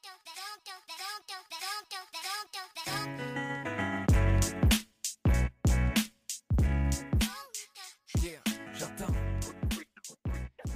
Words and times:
Toronto, 0.00 0.08
Toronto, 0.24 0.72
Toronto, 0.88 1.34
Toronto, 1.50 1.96
Toronto, 2.12 2.82
Toronto. 2.82 3.11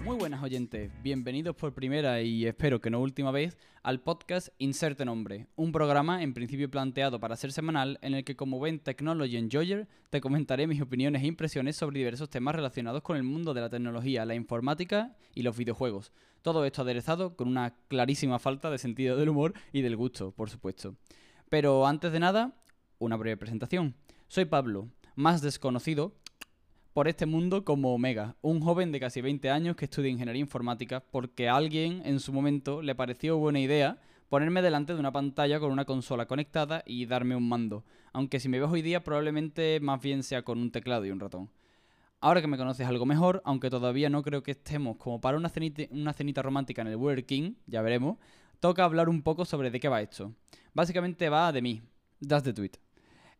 Muy 0.06 0.14
buenas 0.14 0.40
oyentes, 0.40 0.92
bienvenidos 1.02 1.56
por 1.56 1.74
primera 1.74 2.22
y 2.22 2.46
espero 2.46 2.80
que 2.80 2.90
no 2.90 3.00
última 3.00 3.32
vez 3.32 3.58
al 3.82 4.00
podcast 4.00 4.50
Inserte 4.58 5.04
Nombre, 5.04 5.48
un 5.56 5.72
programa 5.72 6.22
en 6.22 6.32
principio 6.32 6.70
planteado 6.70 7.18
para 7.18 7.34
ser 7.34 7.50
semanal 7.50 7.98
en 8.02 8.14
el 8.14 8.22
que 8.22 8.36
como 8.36 8.58
buen 8.58 8.78
Technology 8.78 9.36
Enjoyer 9.36 9.88
te 10.10 10.20
comentaré 10.20 10.68
mis 10.68 10.80
opiniones 10.80 11.24
e 11.24 11.26
impresiones 11.26 11.74
sobre 11.74 11.98
diversos 11.98 12.30
temas 12.30 12.54
relacionados 12.54 13.02
con 13.02 13.16
el 13.16 13.24
mundo 13.24 13.52
de 13.52 13.62
la 13.62 13.68
tecnología, 13.68 14.24
la 14.24 14.36
informática 14.36 15.16
y 15.34 15.42
los 15.42 15.56
videojuegos. 15.56 16.12
Todo 16.40 16.64
esto 16.64 16.82
aderezado 16.82 17.34
con 17.34 17.48
una 17.48 17.74
clarísima 17.88 18.38
falta 18.38 18.70
de 18.70 18.78
sentido 18.78 19.16
del 19.16 19.30
humor 19.30 19.54
y 19.72 19.82
del 19.82 19.96
gusto, 19.96 20.30
por 20.30 20.50
supuesto. 20.50 20.94
Pero 21.48 21.84
antes 21.84 22.12
de 22.12 22.20
nada, 22.20 22.54
una 23.00 23.16
breve 23.16 23.38
presentación. 23.38 23.96
Soy 24.28 24.44
Pablo, 24.44 24.88
más 25.16 25.42
desconocido 25.42 26.14
por 26.96 27.08
este 27.08 27.26
mundo 27.26 27.62
como 27.62 27.92
Omega, 27.92 28.36
un 28.40 28.62
joven 28.62 28.90
de 28.90 29.00
casi 29.00 29.20
20 29.20 29.50
años 29.50 29.76
que 29.76 29.84
estudia 29.84 30.08
ingeniería 30.08 30.40
informática 30.40 31.04
porque 31.10 31.46
a 31.46 31.54
alguien 31.54 32.00
en 32.06 32.20
su 32.20 32.32
momento 32.32 32.80
le 32.80 32.94
pareció 32.94 33.36
buena 33.36 33.60
idea 33.60 33.98
ponerme 34.30 34.62
delante 34.62 34.94
de 34.94 35.00
una 35.00 35.12
pantalla 35.12 35.60
con 35.60 35.72
una 35.72 35.84
consola 35.84 36.24
conectada 36.24 36.82
y 36.86 37.04
darme 37.04 37.36
un 37.36 37.46
mando, 37.46 37.84
aunque 38.14 38.40
si 38.40 38.48
me 38.48 38.58
ves 38.58 38.70
hoy 38.70 38.80
día 38.80 39.04
probablemente 39.04 39.78
más 39.78 40.00
bien 40.00 40.22
sea 40.22 40.40
con 40.40 40.58
un 40.58 40.70
teclado 40.70 41.04
y 41.04 41.10
un 41.10 41.20
ratón. 41.20 41.50
Ahora 42.22 42.40
que 42.40 42.46
me 42.46 42.56
conoces 42.56 42.86
algo 42.86 43.04
mejor, 43.04 43.42
aunque 43.44 43.68
todavía 43.68 44.08
no 44.08 44.22
creo 44.22 44.42
que 44.42 44.52
estemos 44.52 44.96
como 44.96 45.20
para 45.20 45.36
una 45.36 45.50
cenita, 45.50 45.82
una 45.90 46.14
romántica 46.42 46.80
en 46.80 46.88
el 46.88 46.96
Burger 46.96 47.26
King, 47.26 47.56
ya 47.66 47.82
veremos, 47.82 48.16
toca 48.58 48.84
hablar 48.84 49.10
un 49.10 49.20
poco 49.20 49.44
sobre 49.44 49.70
de 49.70 49.80
qué 49.80 49.90
va 49.90 50.00
esto. 50.00 50.32
Básicamente 50.72 51.28
va 51.28 51.52
de 51.52 51.60
mí, 51.60 51.82
das 52.20 52.42
the 52.42 52.54
tweet. 52.54 52.85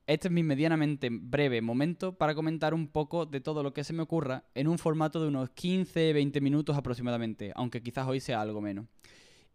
Este 0.07 0.29
es 0.29 0.33
mi 0.33 0.45
medianamente 0.45 1.09
breve 1.11 1.61
momento 1.61 2.17
para 2.17 2.37
comentar 2.37 2.75
un 2.75 2.87
poco 2.87 3.27
de 3.27 3.41
todo 3.41 3.65
lo 3.65 3.75
que 3.75 3.83
se 3.83 3.93
me 3.93 4.03
ocurra 4.03 4.45
en 4.55 4.69
un 4.69 4.79
formato 4.79 5.21
de 5.21 5.27
unos 5.27 5.51
15-20 5.51 6.41
minutos 6.41 6.77
aproximadamente, 6.77 7.51
aunque 7.57 7.83
quizás 7.83 8.07
hoy 8.07 8.21
sea 8.21 8.41
algo 8.41 8.61
menos. 8.61 8.87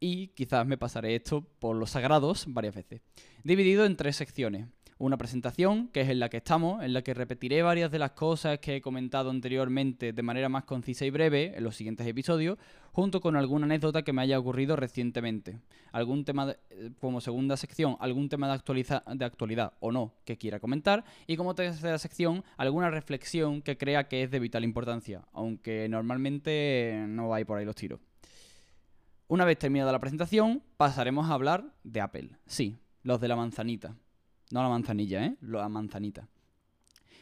Y 0.01 0.27
quizás 0.29 0.67
me 0.67 0.77
pasaré 0.77 1.15
esto 1.15 1.47
por 1.59 1.77
los 1.77 1.91
sagrados 1.91 2.45
varias 2.49 2.75
veces. 2.75 2.99
Dividido 3.45 3.85
en 3.85 3.95
tres 3.95 4.17
secciones 4.17 4.67
una 5.01 5.17
presentación, 5.17 5.87
que 5.87 6.01
es 6.01 6.09
en 6.09 6.19
la 6.19 6.29
que 6.29 6.37
estamos, 6.37 6.83
en 6.83 6.93
la 6.93 7.01
que 7.01 7.15
repetiré 7.15 7.63
varias 7.63 7.89
de 7.89 7.97
las 7.97 8.11
cosas 8.11 8.59
que 8.59 8.75
he 8.75 8.81
comentado 8.81 9.31
anteriormente 9.31 10.13
de 10.13 10.21
manera 10.21 10.47
más 10.47 10.63
concisa 10.65 11.05
y 11.05 11.09
breve 11.09 11.57
en 11.57 11.63
los 11.63 11.75
siguientes 11.75 12.05
episodios, 12.05 12.59
junto 12.91 13.19
con 13.19 13.35
alguna 13.35 13.65
anécdota 13.65 14.03
que 14.03 14.13
me 14.13 14.21
haya 14.21 14.37
ocurrido 14.37 14.75
recientemente. 14.75 15.59
Algún 15.91 16.23
tema, 16.23 16.55
eh, 16.69 16.91
como 16.99 17.19
segunda 17.19 17.57
sección, 17.57 17.97
algún 17.99 18.29
tema 18.29 18.47
de, 18.47 19.01
de 19.15 19.25
actualidad 19.25 19.73
o 19.79 19.91
no 19.91 20.13
que 20.23 20.37
quiera 20.37 20.59
comentar, 20.59 21.03
y 21.25 21.35
como 21.35 21.55
tercera 21.55 21.97
sección, 21.97 22.43
alguna 22.57 22.91
reflexión 22.91 23.63
que 23.63 23.77
crea 23.77 24.07
que 24.07 24.21
es 24.21 24.29
de 24.29 24.39
vital 24.39 24.63
importancia, 24.63 25.23
aunque 25.33 25.87
normalmente 25.89 27.05
no 27.07 27.27
va 27.27 27.43
por 27.43 27.57
ahí 27.57 27.65
los 27.65 27.75
tiros. 27.75 27.99
Una 29.27 29.45
vez 29.45 29.57
terminada 29.57 29.91
la 29.91 29.99
presentación, 29.99 30.61
pasaremos 30.77 31.27
a 31.27 31.33
hablar 31.33 31.73
de 31.83 32.01
Apple. 32.01 32.29
Sí, 32.45 32.77
los 33.01 33.19
de 33.19 33.29
la 33.29 33.35
manzanita. 33.35 33.95
No 34.51 34.61
la 34.61 34.69
manzanilla, 34.69 35.25
¿eh? 35.25 35.35
La 35.41 35.69
manzanita. 35.69 36.27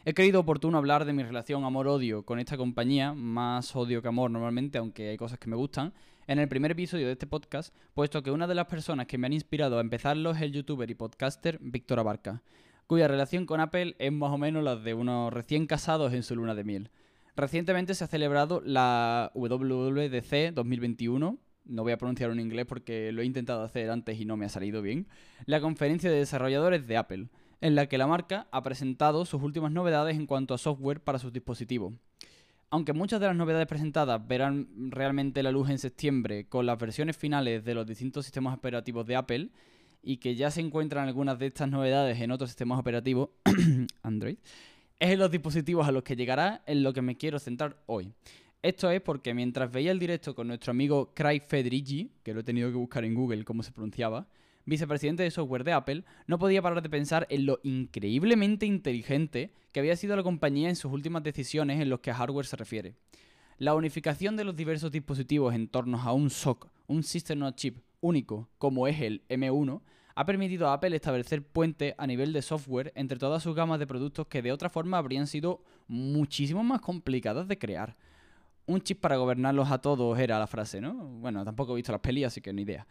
He 0.05 0.13
creído 0.13 0.39
oportuno 0.39 0.77
hablar 0.77 1.05
de 1.05 1.13
mi 1.13 1.23
relación 1.23 1.63
amor-odio 1.63 2.23
con 2.23 2.39
esta 2.39 2.57
compañía, 2.57 3.13
más 3.13 3.75
odio 3.75 4.01
que 4.01 4.07
amor 4.07 4.31
normalmente, 4.31 4.77
aunque 4.77 5.09
hay 5.09 5.17
cosas 5.17 5.37
que 5.37 5.49
me 5.49 5.55
gustan, 5.55 5.93
en 6.25 6.39
el 6.39 6.47
primer 6.47 6.71
episodio 6.71 7.05
de 7.05 7.13
este 7.13 7.27
podcast, 7.27 7.75
puesto 7.93 8.23
que 8.23 8.31
una 8.31 8.47
de 8.47 8.55
las 8.55 8.65
personas 8.65 9.07
que 9.07 9.17
me 9.17 9.27
han 9.27 9.33
inspirado 9.33 9.77
a 9.77 9.81
empezarlo 9.81 10.31
es 10.31 10.41
el 10.41 10.53
youtuber 10.53 10.89
y 10.89 10.95
podcaster 10.95 11.59
Víctor 11.61 11.99
Abarca, 11.99 12.41
cuya 12.87 13.07
relación 13.07 13.45
con 13.45 13.59
Apple 13.59 13.95
es 13.99 14.11
más 14.11 14.31
o 14.31 14.37
menos 14.37 14.63
la 14.63 14.75
de 14.75 14.93
unos 14.93 15.31
recién 15.31 15.67
casados 15.67 16.13
en 16.13 16.23
su 16.23 16.35
luna 16.35 16.55
de 16.55 16.63
miel. 16.63 16.91
Recientemente 17.35 17.93
se 17.93 18.03
ha 18.03 18.07
celebrado 18.07 18.61
la 18.65 19.31
WWDC 19.35 20.53
2021, 20.53 21.37
no 21.69 21.83
voy 21.83 21.91
a 21.91 21.97
pronunciar 21.97 22.31
en 22.31 22.39
inglés 22.39 22.65
porque 22.67 23.11
lo 23.11 23.21
he 23.21 23.25
intentado 23.25 23.63
hacer 23.63 23.89
antes 23.89 24.19
y 24.19 24.25
no 24.25 24.37
me 24.37 24.45
ha 24.45 24.49
salido 24.49 24.81
bien, 24.81 25.07
la 25.45 25.61
conferencia 25.61 26.11
de 26.11 26.17
desarrolladores 26.17 26.87
de 26.87 26.97
Apple, 26.97 27.27
en 27.61 27.75
la 27.75 27.87
que 27.87 27.97
la 27.97 28.07
marca 28.07 28.47
ha 28.51 28.63
presentado 28.63 29.25
sus 29.25 29.41
últimas 29.41 29.71
novedades 29.71 30.17
en 30.17 30.25
cuanto 30.25 30.53
a 30.53 30.57
software 30.57 31.01
para 31.01 31.19
sus 31.19 31.33
dispositivos. 31.33 31.93
Aunque 32.71 32.93
muchas 32.93 33.19
de 33.19 33.27
las 33.27 33.35
novedades 33.35 33.67
presentadas 33.67 34.25
verán 34.27 34.67
realmente 34.91 35.41
la 35.41 35.51
luz 35.51 35.69
en 35.69 35.79
septiembre 35.79 36.47
con 36.47 36.65
las 36.65 36.77
versiones 36.77 37.17
finales 37.17 37.63
de 37.65 37.73
los 37.73 37.87
distintos 37.87 38.25
sistemas 38.25 38.55
operativos 38.55 39.05
de 39.07 39.15
Apple, 39.15 39.49
y 40.01 40.17
que 40.17 40.35
ya 40.35 40.49
se 40.51 40.61
encuentran 40.61 41.07
algunas 41.07 41.37
de 41.39 41.47
estas 41.47 41.69
novedades 41.69 42.19
en 42.21 42.31
otros 42.31 42.49
sistemas 42.49 42.79
operativos 42.79 43.29
Android, 44.01 44.37
es 44.99 45.11
en 45.11 45.19
los 45.19 45.31
dispositivos 45.31 45.87
a 45.87 45.91
los 45.91 46.03
que 46.03 46.15
llegará 46.15 46.61
en 46.65 46.83
lo 46.83 46.93
que 46.93 47.01
me 47.01 47.17
quiero 47.17 47.39
centrar 47.39 47.77
hoy. 47.85 48.13
Esto 48.61 48.91
es 48.91 48.99
porque 48.99 49.33
mientras 49.33 49.71
veía 49.71 49.91
el 49.91 49.99
directo 49.99 50.35
con 50.35 50.49
nuestro 50.49 50.71
amigo 50.71 51.13
Craig 51.13 51.43
Federici, 51.47 52.11
que 52.23 52.33
lo 52.33 52.41
he 52.41 52.43
tenido 52.43 52.69
que 52.69 52.75
buscar 52.75 53.05
en 53.05 53.13
Google 53.13 53.45
cómo 53.45 53.63
se 53.63 53.71
pronunciaba, 53.71 54.27
vicepresidente 54.65 55.23
de 55.23 55.31
software 55.31 55.63
de 55.63 55.71
Apple, 55.71 56.03
no 56.27 56.37
podía 56.39 56.61
parar 56.61 56.83
de 56.83 56.89
pensar 56.89 57.25
en 57.29 57.45
lo 57.45 57.61
increíblemente 57.63 58.65
inteligente 58.65 59.53
que 59.71 59.79
había 59.79 59.95
sido 59.95 60.17
la 60.17 60.23
compañía 60.23 60.67
en 60.67 60.75
sus 60.75 60.91
últimas 60.91 61.23
decisiones 61.23 61.79
en 61.79 61.89
los 61.89 62.01
que 62.01 62.11
a 62.11 62.15
hardware 62.15 62.47
se 62.47 62.57
refiere. 62.57 62.95
La 63.59 63.75
unificación 63.75 64.35
de 64.35 64.43
los 64.43 64.57
diversos 64.57 64.91
dispositivos 64.91 65.55
en 65.55 65.69
torno 65.69 65.97
a 66.01 66.11
un 66.11 66.29
SOC, 66.29 66.69
un 66.87 67.03
System 67.03 67.41
on 67.43 67.55
Chip 67.55 67.77
único, 68.01 68.49
como 68.57 68.87
es 68.87 68.99
el 68.99 69.25
M1, 69.29 69.81
ha 70.15 70.25
permitido 70.25 70.67
a 70.67 70.73
Apple 70.73 70.97
establecer 70.97 71.43
puentes 71.43 71.95
a 71.97 72.05
nivel 72.05 72.33
de 72.33 72.41
software 72.41 72.91
entre 72.95 73.19
todas 73.19 73.41
sus 73.41 73.55
gamas 73.55 73.79
de 73.79 73.87
productos 73.87 74.27
que 74.27 74.41
de 74.41 74.51
otra 74.51 74.69
forma 74.69 74.97
habrían 74.97 75.27
sido 75.27 75.63
muchísimo 75.87 76.61
más 76.61 76.81
complicadas 76.81 77.47
de 77.47 77.57
crear 77.57 77.95
un 78.69 78.81
chip 78.81 78.99
para 78.99 79.17
gobernarlos 79.17 79.71
a 79.71 79.79
todos 79.79 80.17
era 80.19 80.37
la 80.37 80.45
frase, 80.45 80.79
¿no? 80.79 80.93
Bueno, 80.93 81.43
tampoco 81.43 81.73
he 81.73 81.77
visto 81.77 81.91
las 81.91 82.01
pelis, 82.01 82.27
así 82.27 82.39
que 82.39 82.53
ni 82.53 82.61
idea. 82.61 82.85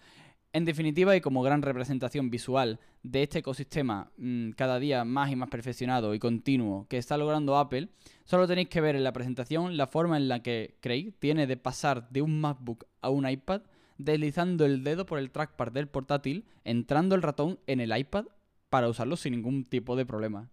En 0.53 0.65
definitiva, 0.65 1.15
y 1.15 1.21
como 1.21 1.43
gran 1.43 1.63
representación 1.63 2.31
visual 2.31 2.81
de 3.05 3.23
este 3.23 3.39
ecosistema 3.39 4.11
mm, 4.17 4.51
cada 4.51 4.81
día 4.81 5.05
más 5.05 5.31
y 5.31 5.37
más 5.37 5.49
perfeccionado 5.49 6.15
y 6.15 6.19
continuo 6.19 6.87
que 6.89 6.99
está 6.99 7.17
logrando 7.17 7.57
Apple, 7.57 7.91
solo 8.25 8.49
tenéis 8.49 8.69
que 8.69 8.81
ver 8.81 8.97
en 8.97 9.05
la 9.05 9.13
presentación 9.13 9.77
la 9.77 9.87
forma 9.87 10.17
en 10.17 10.27
la 10.27 10.43
que 10.43 10.77
Craig 10.81 11.13
tiene 11.21 11.47
de 11.47 11.57
pasar 11.57 12.09
de 12.11 12.23
un 12.23 12.41
MacBook 12.41 12.87
a 13.01 13.11
un 13.11 13.29
iPad 13.29 13.63
deslizando 13.99 14.65
el 14.65 14.83
dedo 14.83 15.07
por 15.07 15.21
el 15.21 15.31
trackpad 15.31 15.71
del 15.71 15.89
portátil, 15.89 16.45
entrando 16.65 17.15
el 17.15 17.23
ratón 17.23 17.61
en 17.69 17.81
el 17.81 17.97
iPad 17.97 18.25
para 18.69 18.89
usarlo 18.89 19.17
sin 19.17 19.33
ningún 19.33 19.65
tipo 19.65 19.95
de 19.95 20.07
problema. 20.07 20.51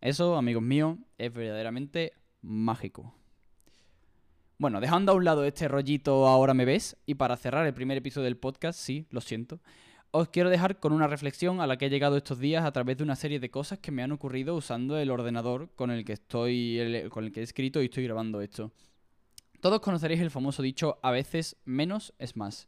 Eso, 0.00 0.36
amigos 0.36 0.62
míos, 0.62 0.96
es 1.16 1.32
verdaderamente 1.32 2.12
mágico. 2.42 3.14
Bueno, 4.60 4.80
dejando 4.80 5.12
a 5.12 5.14
un 5.14 5.24
lado 5.24 5.44
este 5.44 5.68
rollito 5.68 6.26
ahora 6.26 6.52
me 6.52 6.64
ves, 6.64 6.96
y 7.06 7.14
para 7.14 7.36
cerrar 7.36 7.64
el 7.64 7.74
primer 7.74 7.96
episodio 7.96 8.24
del 8.24 8.36
podcast, 8.36 8.76
sí, 8.76 9.06
lo 9.10 9.20
siento, 9.20 9.60
os 10.10 10.30
quiero 10.30 10.50
dejar 10.50 10.80
con 10.80 10.92
una 10.92 11.06
reflexión 11.06 11.60
a 11.60 11.68
la 11.68 11.76
que 11.76 11.86
he 11.86 11.90
llegado 11.90 12.16
estos 12.16 12.40
días 12.40 12.64
a 12.64 12.72
través 12.72 12.96
de 12.96 13.04
una 13.04 13.14
serie 13.14 13.38
de 13.38 13.52
cosas 13.52 13.78
que 13.78 13.92
me 13.92 14.02
han 14.02 14.10
ocurrido 14.10 14.56
usando 14.56 14.98
el 14.98 15.12
ordenador 15.12 15.70
con 15.76 15.92
el 15.92 16.04
que 16.04 16.14
estoy, 16.14 17.08
con 17.10 17.22
el 17.22 17.30
que 17.30 17.38
he 17.38 17.44
escrito 17.44 17.80
y 17.80 17.84
estoy 17.84 18.02
grabando 18.02 18.40
esto. 18.40 18.72
Todos 19.60 19.78
conoceréis 19.78 20.20
el 20.20 20.32
famoso 20.32 20.60
dicho 20.60 20.98
a 21.02 21.12
veces 21.12 21.56
menos 21.64 22.12
es 22.18 22.36
más. 22.36 22.66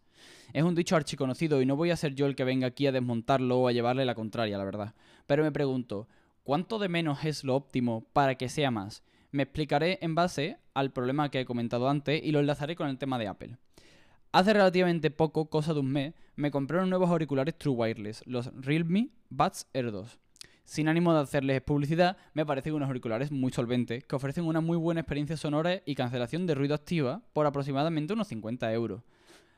Es 0.53 0.63
un 0.63 0.77
dicho 0.77 0.95
archiconocido 0.95 1.61
y 1.61 1.67
no 1.67 1.75
voy 1.75 1.91
a 1.91 1.97
ser 1.97 2.15
yo 2.15 2.27
el 2.27 2.37
que 2.37 2.45
venga 2.45 2.69
aquí 2.69 2.87
a 2.87 2.93
desmontarlo 2.93 3.59
o 3.59 3.67
a 3.67 3.73
llevarle 3.73 4.05
la 4.05 4.15
contraria, 4.15 4.59
la 4.59 4.65
verdad. 4.65 4.95
Pero 5.27 5.43
me 5.43 5.51
pregunto, 5.51 6.07
¿cuánto 6.45 6.79
de 6.79 6.89
menos 6.89 7.25
es 7.25 7.43
lo 7.43 7.57
óptimo 7.57 8.07
para 8.13 8.37
que 8.37 8.49
sea 8.49 8.71
más? 8.71 9.03
Me 9.33 9.45
explicaré 9.45 9.99
en 10.03 10.15
base 10.15 10.59
al 10.75 10.93
problema 10.93 11.31
que 11.31 11.41
he 11.41 11.45
comentado 11.45 11.89
antes 11.89 12.21
y 12.23 12.33
lo 12.33 12.41
enlazaré 12.41 12.75
con 12.75 12.89
el 12.89 12.99
tema 12.99 13.19
de 13.19 13.29
Apple. 13.29 13.57
Hace 14.33 14.53
relativamente 14.53 15.11
poco, 15.11 15.51
cosa 15.51 15.75
de 15.75 15.81
un 15.81 15.91
mes, 15.91 16.15
me 16.37 16.51
compré 16.51 16.79
unos 16.79 16.89
nuevos 16.89 17.11
auriculares 17.11 17.57
True 17.57 17.75
Wireless, 17.75 18.23
los 18.27 18.53
Realme 18.55 19.11
Buds 19.29 19.67
Air 19.73 19.93
2. 19.93 20.19
Sin 20.65 20.89
ánimo 20.89 21.13
de 21.13 21.21
hacerles 21.21 21.63
publicidad, 21.63 22.17
me 22.35 22.47
parecen 22.47 22.75
unos 22.75 22.89
auriculares 22.89 23.33
muy 23.33 23.53
solventes 23.53 24.05
que 24.05 24.17
ofrecen 24.17 24.45
una 24.45 24.61
muy 24.61 24.77
buena 24.77 25.01
experiencia 25.01 25.37
sonora 25.37 25.83
y 25.85 25.97
cancelación 25.97 26.47
de 26.47 26.55
ruido 26.55 26.75
activa 26.75 27.23
por 27.33 27.47
aproximadamente 27.47 28.13
unos 28.13 28.29
50 28.29 28.73
euros. 28.73 29.03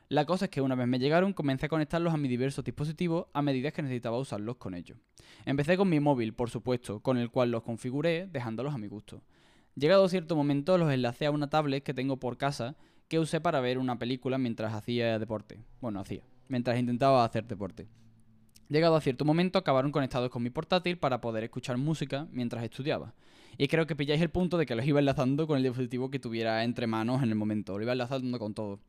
La 0.09 0.25
cosa 0.25 0.45
es 0.45 0.51
que 0.51 0.61
una 0.61 0.75
vez 0.75 0.87
me 0.87 0.99
llegaron, 0.99 1.33
comencé 1.33 1.67
a 1.67 1.69
conectarlos 1.69 2.13
a 2.13 2.17
mis 2.17 2.29
diversos 2.29 2.63
dispositivos 2.63 3.27
a 3.33 3.41
medida 3.41 3.71
que 3.71 3.81
necesitaba 3.81 4.17
usarlos 4.17 4.57
con 4.57 4.75
ellos. 4.75 4.97
Empecé 5.45 5.77
con 5.77 5.89
mi 5.89 5.99
móvil, 5.99 6.33
por 6.33 6.49
supuesto, 6.49 6.99
con 6.99 7.17
el 7.17 7.31
cual 7.31 7.51
los 7.51 7.63
configuré, 7.63 8.27
dejándolos 8.27 8.73
a 8.73 8.77
mi 8.77 8.87
gusto. 8.87 9.21
Llegado 9.75 10.07
cierto 10.07 10.35
momento 10.35 10.77
los 10.77 10.91
enlacé 10.91 11.25
a 11.25 11.31
una 11.31 11.49
tablet 11.49 11.83
que 11.83 11.93
tengo 11.93 12.17
por 12.17 12.37
casa 12.37 12.75
que 13.07 13.19
usé 13.19 13.41
para 13.41 13.59
ver 13.59 13.79
una 13.79 13.97
película 13.97 14.37
mientras 14.37 14.73
hacía 14.73 15.17
deporte. 15.17 15.63
Bueno, 15.81 15.99
hacía, 15.99 16.23
mientras 16.47 16.79
intentaba 16.79 17.25
hacer 17.25 17.47
deporte. 17.47 17.87
Llegado 18.69 18.95
a 18.95 19.01
cierto 19.01 19.25
momento 19.25 19.59
acabaron 19.59 19.91
conectados 19.91 20.29
con 20.29 20.41
mi 20.41 20.49
portátil 20.49 20.97
para 20.97 21.21
poder 21.21 21.43
escuchar 21.43 21.77
música 21.77 22.27
mientras 22.31 22.63
estudiaba. 22.63 23.13
Y 23.57 23.67
creo 23.67 23.85
que 23.85 23.95
pilláis 23.95 24.21
el 24.21 24.29
punto 24.29 24.57
de 24.57 24.65
que 24.65 24.75
los 24.75 24.85
iba 24.85 24.99
enlazando 24.99 25.47
con 25.47 25.57
el 25.57 25.63
dispositivo 25.63 26.09
que 26.09 26.19
tuviera 26.19 26.63
entre 26.63 26.87
manos 26.87 27.21
en 27.21 27.29
el 27.29 27.35
momento, 27.35 27.77
lo 27.77 27.83
iba 27.83 27.91
enlazando 27.91 28.39
con 28.39 28.53
todo. 28.53 28.79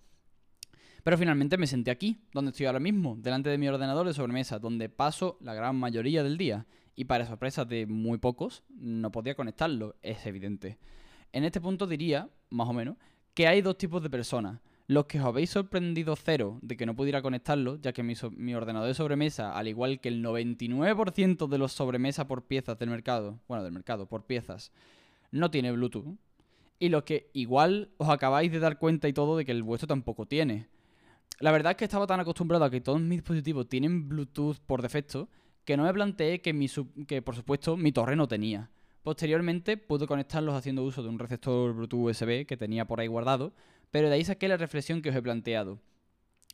Pero 1.02 1.18
finalmente 1.18 1.58
me 1.58 1.66
senté 1.66 1.90
aquí, 1.90 2.18
donde 2.32 2.50
estoy 2.50 2.64
ahora 2.64 2.80
mismo, 2.80 3.16
delante 3.20 3.50
de 3.50 3.58
mi 3.58 3.68
ordenador 3.68 4.06
de 4.06 4.14
sobremesa, 4.14 4.58
donde 4.58 4.88
paso 4.88 5.36
la 5.42 5.52
gran 5.52 5.76
mayoría 5.76 6.22
del 6.22 6.38
día. 6.38 6.66
Y 6.96 7.04
para 7.04 7.26
sorpresa 7.26 7.64
de 7.64 7.86
muy 7.86 8.18
pocos, 8.18 8.62
no 8.68 9.10
podía 9.10 9.34
conectarlo, 9.34 9.96
es 10.02 10.24
evidente. 10.26 10.78
En 11.32 11.44
este 11.44 11.60
punto 11.60 11.86
diría, 11.86 12.30
más 12.50 12.68
o 12.68 12.72
menos, 12.72 12.96
que 13.34 13.48
hay 13.48 13.60
dos 13.60 13.76
tipos 13.76 14.02
de 14.02 14.10
personas. 14.10 14.60
Los 14.86 15.06
que 15.06 15.18
os 15.18 15.26
habéis 15.26 15.50
sorprendido 15.50 16.14
cero 16.14 16.58
de 16.62 16.76
que 16.76 16.86
no 16.86 16.94
pudiera 16.94 17.22
conectarlo, 17.22 17.76
ya 17.76 17.92
que 17.92 18.02
mi, 18.02 18.54
ordenador 18.54 18.86
de 18.86 18.94
sobremesa, 18.94 19.56
al 19.56 19.66
igual 19.66 19.98
que 19.98 20.08
el 20.08 20.22
99% 20.22 21.48
de 21.48 21.58
los 21.58 21.72
sobremesa 21.72 22.28
por 22.28 22.44
piezas 22.44 22.78
del 22.78 22.90
mercado, 22.90 23.40
bueno, 23.48 23.64
del 23.64 23.72
mercado, 23.72 24.06
por 24.06 24.26
piezas, 24.26 24.72
no 25.30 25.50
tiene 25.50 25.72
Bluetooth. 25.72 26.16
Y 26.78 26.90
los 26.90 27.04
que 27.04 27.30
igual 27.32 27.90
os 27.96 28.10
acabáis 28.10 28.52
de 28.52 28.58
dar 28.58 28.78
cuenta 28.78 29.08
y 29.08 29.14
todo 29.14 29.36
de 29.36 29.44
que 29.44 29.52
el 29.52 29.62
vuestro 29.62 29.88
tampoco 29.88 30.26
tiene. 30.26 30.68
La 31.40 31.50
verdad 31.50 31.72
es 31.72 31.76
que 31.78 31.84
estaba 31.84 32.06
tan 32.06 32.20
acostumbrado 32.20 32.64
a 32.64 32.70
que 32.70 32.80
todos 32.80 33.00
mis 33.00 33.18
dispositivos 33.18 33.68
tienen 33.68 34.08
Bluetooth 34.08 34.58
por 34.66 34.82
defecto 34.82 35.28
que 35.64 35.76
no 35.76 35.84
me 35.84 35.92
planteé 35.92 36.40
que, 36.40 36.52
mi 36.52 36.68
que 37.06 37.22
por 37.22 37.34
supuesto 37.34 37.76
mi 37.76 37.92
torre 37.92 38.16
no 38.16 38.28
tenía. 38.28 38.70
Posteriormente 39.02 39.76
pude 39.76 40.06
conectarlos 40.06 40.54
haciendo 40.54 40.82
uso 40.82 41.02
de 41.02 41.08
un 41.08 41.18
receptor 41.18 41.74
Bluetooth 41.74 42.10
USB 42.10 42.46
que 42.46 42.56
tenía 42.56 42.86
por 42.86 43.00
ahí 43.00 43.06
guardado, 43.06 43.52
pero 43.90 44.08
de 44.08 44.14
ahí 44.14 44.24
saqué 44.24 44.48
la 44.48 44.56
reflexión 44.56 45.02
que 45.02 45.10
os 45.10 45.16
he 45.16 45.22
planteado. 45.22 45.80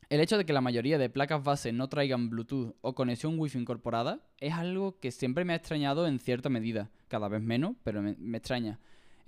El 0.09 0.21
hecho 0.21 0.37
de 0.37 0.45
que 0.45 0.53
la 0.53 0.61
mayoría 0.61 0.99
de 0.99 1.09
placas 1.09 1.45
base 1.45 1.73
no 1.73 1.89
traigan 1.89 2.31
Bluetooth 2.31 2.75
o 2.81 2.95
conexión 2.95 3.39
Wi-Fi 3.39 3.59
incorporada 3.59 4.27
es 4.39 4.55
algo 4.55 4.99
que 4.99 5.13
siempre 5.13 5.45
me 5.45 5.53
ha 5.53 5.57
extrañado 5.57 6.09
en 6.09 6.19
cierta 6.19 6.49
medida, 6.49 6.91
cada 7.07 7.29
vez 7.29 7.41
menos, 7.41 7.77
pero 7.85 8.03
me 8.03 8.39
extraña. 8.39 8.81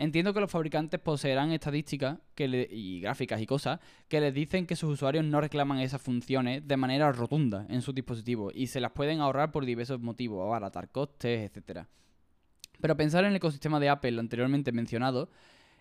Entiendo 0.02 0.34
que 0.34 0.40
los 0.40 0.50
fabricantes 0.50 0.98
poseerán 0.98 1.52
estadísticas 1.52 2.18
y 2.36 2.98
gráficas 2.98 3.40
y 3.40 3.46
cosas 3.46 3.78
que 4.08 4.20
les 4.20 4.34
dicen 4.34 4.66
que 4.66 4.74
sus 4.74 4.90
usuarios 4.90 5.24
no 5.24 5.40
reclaman 5.40 5.78
esas 5.78 6.02
funciones 6.02 6.66
de 6.66 6.76
manera 6.76 7.12
rotunda 7.12 7.66
en 7.68 7.82
sus 7.82 7.94
dispositivos 7.94 8.52
y 8.52 8.66
se 8.66 8.80
las 8.80 8.90
pueden 8.90 9.20
ahorrar 9.20 9.52
por 9.52 9.64
diversos 9.64 10.00
motivos, 10.00 10.44
abaratar 10.44 10.90
costes, 10.90 11.48
etc. 11.48 11.86
Pero 12.80 12.96
pensar 12.96 13.22
en 13.22 13.30
el 13.30 13.36
ecosistema 13.36 13.78
de 13.78 13.90
Apple 13.90 14.18
anteriormente 14.18 14.72
mencionado, 14.72 15.30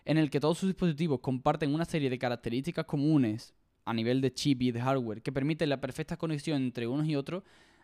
en 0.04 0.18
el 0.18 0.30
que 0.30 0.38
todos 0.38 0.56
sus 0.56 0.68
dispositivos 0.68 1.18
comparten 1.18 1.74
una 1.74 1.84
serie 1.84 2.08
de 2.08 2.20
características 2.20 2.84
comunes 2.84 3.54
a 3.84 3.92
nivel 3.92 4.20
de 4.20 4.32
chip 4.32 4.62
y 4.62 4.70
de 4.70 4.80
hardware 4.80 5.22
que 5.22 5.32
permiten 5.32 5.68
la 5.68 5.80
perfecta 5.80 6.16
conexión 6.16 6.62
entre 6.62 6.86
unos 6.86 7.08
y 7.08 7.16
otros, 7.16 7.42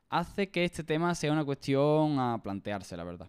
hace 0.08 0.50
que 0.50 0.64
este 0.64 0.84
tema 0.84 1.16
sea 1.16 1.32
una 1.32 1.44
cuestión 1.44 2.20
a 2.20 2.40
plantearse, 2.40 2.96
la 2.96 3.02
verdad. 3.02 3.28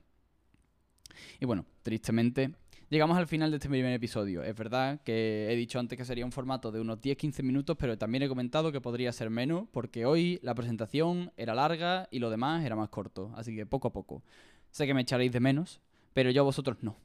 Y 1.39 1.45
bueno, 1.45 1.65
tristemente, 1.81 2.53
Llegamos 2.89 3.19
al 3.19 3.27
final 3.27 3.51
de 3.51 3.57
este 3.57 3.69
primer 3.69 3.93
episodio. 3.93 4.41
Es 4.41 4.55
verdad 4.55 4.99
que 5.03 5.47
he 5.51 5.55
dicho 5.55 5.77
antes 5.77 5.95
que 5.95 6.03
sería 6.05 6.25
un 6.25 6.31
formato 6.31 6.71
de 6.71 6.79
unos 6.79 6.99
10-15 6.99 7.43
minutos, 7.43 7.77
pero 7.79 7.99
también 7.99 8.23
he 8.23 8.27
comentado 8.27 8.71
que 8.71 8.81
podría 8.81 9.11
ser 9.11 9.29
menos, 9.29 9.67
porque 9.71 10.07
hoy 10.07 10.39
la 10.41 10.55
presentación 10.55 11.31
era 11.37 11.53
larga 11.53 12.07
y 12.09 12.17
lo 12.17 12.31
demás 12.31 12.65
era 12.65 12.75
más 12.75 12.89
corto. 12.89 13.31
Así 13.35 13.55
que 13.55 13.67
poco 13.67 13.89
a 13.89 13.93
poco. 13.93 14.23
Sé 14.71 14.87
que 14.87 14.95
me 14.95 15.01
echaréis 15.01 15.31
de 15.31 15.39
menos, 15.39 15.81
pero 16.13 16.31
yo 16.31 16.41
a 16.41 16.45
vosotros 16.45 16.77
no. 16.81 16.97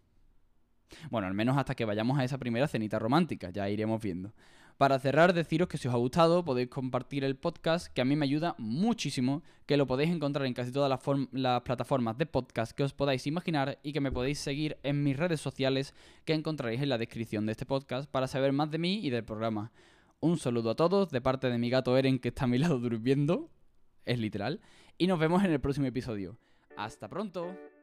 Bueno, 1.10 1.26
al 1.26 1.34
menos 1.34 1.58
hasta 1.58 1.75
que 1.75 1.84
vayamos 1.84 2.19
a 2.19 2.25
esa 2.25 2.38
primera 2.38 2.66
cenita 2.66 2.98
romántica, 2.98 3.50
ya 3.50 3.69
iremos 3.69 4.00
viendo. 4.00 4.32
Para 4.76 4.98
cerrar, 4.98 5.34
deciros 5.34 5.68
que 5.68 5.78
si 5.78 5.86
os 5.86 5.94
ha 5.94 5.98
gustado 5.98 6.44
podéis 6.44 6.68
compartir 6.68 7.22
el 7.22 7.36
podcast, 7.36 7.86
que 7.92 8.00
a 8.00 8.04
mí 8.04 8.16
me 8.16 8.24
ayuda 8.24 8.56
muchísimo, 8.58 9.44
que 9.66 9.76
lo 9.76 9.86
podéis 9.86 10.10
encontrar 10.10 10.46
en 10.46 10.52
casi 10.52 10.72
todas 10.72 10.90
las, 10.90 11.62
plataformas 11.62 12.18
de 12.18 12.26
podcast 12.26 12.72
que 12.72 12.82
os 12.82 12.92
podáis 12.92 13.26
imaginar 13.28 13.78
y 13.84 13.92
que 13.92 14.00
me 14.00 14.10
podéis 14.10 14.40
seguir 14.40 14.76
en 14.82 15.04
mis 15.04 15.16
redes 15.16 15.40
sociales 15.40 15.94
que 16.24 16.34
encontraréis 16.34 16.82
en 16.82 16.88
la 16.88 16.98
descripción 16.98 17.46
de 17.46 17.52
este 17.52 17.66
podcast 17.66 18.10
para 18.10 18.26
saber 18.26 18.52
más 18.52 18.68
de 18.72 18.78
mí 18.78 18.98
y 19.00 19.10
del 19.10 19.24
programa. 19.24 19.70
Un 20.18 20.38
saludo 20.38 20.70
a 20.70 20.76
todos 20.76 21.10
de 21.10 21.20
parte 21.20 21.50
de 21.50 21.58
mi 21.58 21.70
gato 21.70 21.96
Eren 21.96 22.18
que 22.18 22.28
está 22.28 22.44
a 22.44 22.48
mi 22.48 22.58
lado 22.58 22.80
durmiendo, 22.80 23.50
es 24.04 24.18
literal, 24.18 24.60
y 24.98 25.06
nos 25.06 25.20
vemos 25.20 25.44
en 25.44 25.52
el 25.52 25.60
próximo 25.60 25.86
episodio. 25.86 26.36
¡Hasta 26.76 27.08
pronto! 27.08 27.73